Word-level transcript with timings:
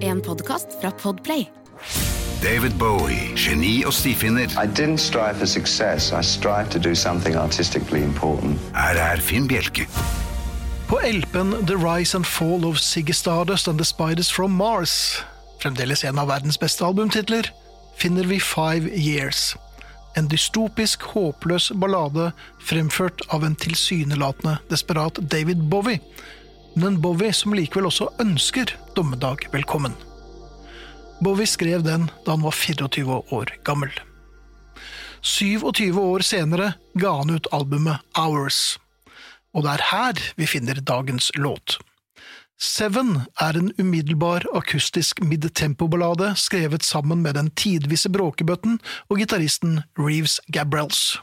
En 0.00 0.20
podkast 0.20 0.66
fra 0.80 0.90
Podplay. 0.90 1.44
David 2.42 2.72
Bowie, 2.78 3.32
geni 3.36 3.84
og 3.84 3.92
stifinner. 3.92 4.48
I 4.56 4.66
didn't 4.66 4.98
strive 4.98 5.36
for 5.36 5.46
success. 5.46 6.12
I 6.12 6.22
strived 6.22 6.70
to 6.72 6.78
do 6.78 6.94
something 6.94 7.36
artistically 7.36 8.02
important. 8.02 8.58
Her 8.72 8.96
er 8.96 9.20
Finn 9.20 9.48
Bjelke. 9.48 9.84
På 10.88 11.00
LP-en 11.04 11.66
The 11.66 11.76
Rise 11.76 12.16
and 12.16 12.24
Fall 12.24 12.64
of 12.64 12.78
Ziggy 12.80 13.12
Stardust 13.12 13.68
and 13.68 13.78
The 13.78 13.84
Spiders 13.84 14.32
from 14.32 14.56
Mars, 14.56 15.22
fremdeles 15.60 16.04
en 16.04 16.18
av 16.18 16.30
verdens 16.32 16.58
beste 16.58 16.84
albumtitler, 16.84 17.52
finner 18.00 18.24
vi 18.24 18.40
Five 18.40 18.88
Years. 18.96 19.56
En 20.16 20.28
dystopisk, 20.32 21.02
håpløs 21.12 21.72
ballade 21.74 22.30
fremført 22.64 23.20
av 23.28 23.44
en 23.44 23.58
tilsynelatende 23.60 24.56
desperat 24.70 25.20
David 25.20 25.68
Bowie, 25.68 26.00
men 26.76 26.92
en 26.92 27.00
Bowie 27.00 27.32
som 27.32 27.54
likevel 27.56 27.88
også 27.88 28.10
ønsker 28.20 28.74
dommedag 28.96 29.46
velkommen. 29.52 29.94
Bowie 31.24 31.48
skrev 31.48 31.80
den 31.86 32.10
da 32.26 32.34
han 32.34 32.44
var 32.44 32.52
24 32.52 33.22
år 33.32 33.52
gammel. 33.64 33.92
27 35.24 35.96
år 35.96 36.24
senere 36.26 36.74
ga 37.00 37.14
han 37.22 37.32
ut 37.32 37.48
albumet 37.56 38.04
Hours, 38.18 38.76
og 39.56 39.64
det 39.64 39.72
er 39.72 39.86
her 39.90 40.24
vi 40.36 40.48
finner 40.50 40.82
dagens 40.84 41.30
låt. 41.40 41.78
Seven 42.60 43.22
er 43.40 43.56
en 43.56 43.72
umiddelbar 43.76 44.44
akustisk 44.56 45.20
midtempo-ballade 45.24 46.30
skrevet 46.40 46.84
sammen 46.84 47.24
med 47.24 47.36
den 47.36 47.50
tidvise 47.56 48.08
bråkebøtten 48.12 48.78
og 49.08 49.20
gitaristen 49.20 49.82
Reeves 50.00 50.38
Gabrels. 50.52 51.18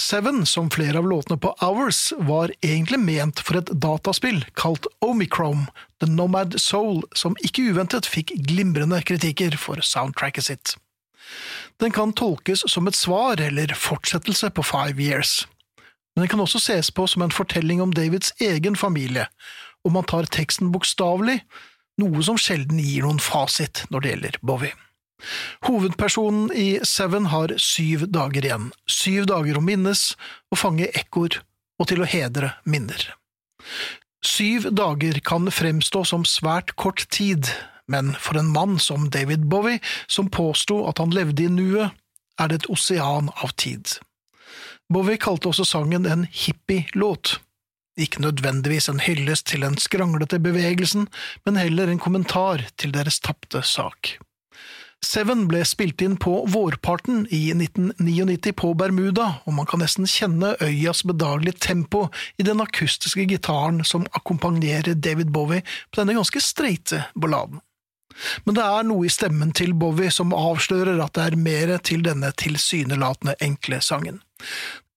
Seven, 0.00 0.46
som 0.46 0.70
flere 0.70 0.98
av 0.98 1.06
låtene 1.08 1.38
på 1.40 1.54
Hours, 1.64 2.12
var 2.18 2.52
egentlig 2.60 2.98
ment 3.00 3.40
for 3.40 3.56
et 3.56 3.70
dataspill 3.80 4.42
kalt 4.52 4.84
Omicron, 5.00 5.66
The 6.00 6.08
Nomad 6.10 6.58
Soul, 6.60 7.00
som 7.16 7.36
ikke 7.40 7.70
uventet 7.72 8.08
fikk 8.08 8.34
glimrende 8.50 9.00
kritikker 9.08 9.56
for 9.56 9.80
soundtracket 9.80 10.48
sitt. 10.50 10.74
Den 11.80 11.96
kan 11.96 12.12
tolkes 12.12 12.66
som 12.68 12.86
et 12.86 12.98
svar 12.98 13.40
eller 13.40 13.72
fortsettelse 13.72 14.52
på 14.52 14.64
Five 14.68 15.00
Years, 15.00 15.46
men 16.14 16.26
den 16.26 16.32
kan 16.32 16.44
også 16.44 16.60
ses 16.60 16.92
på 16.92 17.06
som 17.08 17.24
en 17.24 17.32
fortelling 17.32 17.80
om 17.80 17.92
Davids 17.96 18.34
egen 18.40 18.76
familie, 18.76 19.26
og 19.84 19.96
man 19.96 20.04
tar 20.04 20.28
teksten 20.28 20.72
bokstavelig, 20.76 21.40
noe 22.00 22.22
som 22.24 22.36
sjelden 22.40 22.80
gir 22.84 23.08
noen 23.08 23.20
fasit 23.20 23.86
når 23.88 24.04
det 24.04 24.12
gjelder 24.12 24.38
Bowie. 24.44 24.76
Hovedpersonen 25.66 26.50
i 26.52 26.80
Seven 26.84 27.30
har 27.32 27.54
syv 27.60 28.06
dager 28.12 28.44
igjen, 28.44 28.70
syv 28.90 29.28
dager 29.30 29.58
å 29.58 29.64
minnes, 29.64 30.10
å 30.52 30.58
fange 30.58 30.90
ekkoer 30.92 31.40
og 31.80 31.88
til 31.90 32.02
å 32.02 32.08
hedre 32.08 32.52
minner. 32.64 33.08
Syv 34.26 34.70
dager 34.74 35.20
kan 35.24 35.50
fremstå 35.52 36.02
som 36.08 36.24
svært 36.28 36.74
kort 36.80 37.06
tid, 37.14 37.48
men 37.86 38.14
for 38.20 38.38
en 38.40 38.50
mann 38.52 38.78
som 38.82 39.08
David 39.10 39.46
Bowie, 39.50 39.80
som 40.06 40.30
påsto 40.32 40.82
at 40.90 40.98
han 41.02 41.14
levde 41.14 41.46
i 41.46 41.52
nuet, 41.52 41.94
er 42.40 42.50
det 42.50 42.60
et 42.60 42.70
osean 42.72 43.30
av 43.42 43.54
tid. 43.56 43.98
Bowie 44.92 45.18
kalte 45.18 45.50
også 45.50 45.66
sangen 45.66 46.06
en 46.06 46.26
hippie-låt. 46.30 47.38
Ikke 47.96 48.20
nødvendigvis 48.20 48.90
en 48.92 49.00
hyllest 49.00 49.48
til 49.50 49.64
den 49.64 49.78
skranglete 49.80 50.38
bevegelsen, 50.42 51.08
men 51.46 51.56
heller 51.56 51.88
en 51.88 52.02
kommentar 52.02 52.66
til 52.76 52.92
deres 52.94 53.22
tapte 53.24 53.62
sak. 53.64 54.18
Seven 55.04 55.44
ble 55.48 55.60
spilt 55.68 56.00
inn 56.02 56.16
på 56.20 56.32
vårparten 56.50 57.26
i 57.30 57.50
1999 57.52 58.52
på 58.56 58.72
Bermuda, 58.78 59.26
og 59.44 59.54
man 59.58 59.68
kan 59.68 59.82
nesten 59.84 60.08
kjenne 60.08 60.54
øyas 60.64 61.04
bedagelige 61.06 61.60
tempo 61.68 62.06
i 62.40 62.46
den 62.46 62.62
akustiske 62.64 63.26
gitaren 63.28 63.82
som 63.84 64.06
akkompagnerer 64.16 64.96
David 64.96 65.30
Bowie 65.36 65.62
på 65.90 66.00
denne 66.00 66.16
ganske 66.16 66.42
streite 66.42 67.04
balladen. 67.14 67.60
Men 68.48 68.56
det 68.56 68.64
er 68.64 68.86
noe 68.88 69.04
i 69.06 69.12
stemmen 69.12 69.52
til 69.56 69.74
Bowie 69.76 70.10
som 70.14 70.32
avslører 70.36 71.02
at 71.04 71.14
det 71.18 71.26
er 71.26 71.38
mer 71.40 71.76
til 71.84 72.04
denne 72.06 72.32
tilsynelatende 72.40 73.36
enkle 73.44 73.82
sangen. 73.84 74.22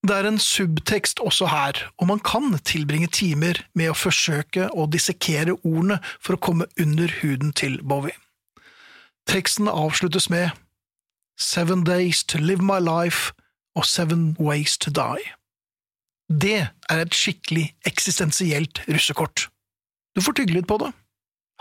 Det 0.00 0.16
er 0.16 0.24
en 0.24 0.40
subtekst 0.40 1.20
også 1.20 1.50
her, 1.52 1.76
og 2.00 2.08
man 2.08 2.22
kan 2.24 2.54
tilbringe 2.64 3.10
timer 3.12 3.60
med 3.76 3.92
å 3.92 3.98
forsøke 3.98 4.70
å 4.72 4.88
dissekere 4.88 5.58
ordene 5.60 6.00
for 6.16 6.38
å 6.38 6.40
komme 6.48 6.70
under 6.80 7.12
huden 7.20 7.52
til 7.52 7.76
Bowie. 7.84 8.16
Teksten 9.30 9.68
avsluttes 9.68 10.30
med 10.30 10.50
Seven 11.38 11.84
days 11.84 12.24
to 12.24 12.38
live 12.38 12.62
my 12.62 12.80
life 12.82 13.32
og 13.76 13.86
Seven 13.86 14.36
ways 14.40 14.78
to 14.78 14.90
die. 14.90 15.22
Det 16.42 16.66
er 16.90 16.98
et 16.98 17.14
skikkelig 17.14 17.76
eksistensielt 17.86 18.82
russekort. 18.88 19.46
Du 20.16 20.20
får 20.20 20.32
tygge 20.32 20.56
litt 20.56 20.66
på 20.66 20.80
det. 20.82 20.90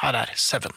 Her 0.01 0.17
er 0.17 0.33
Seven. 0.33 0.73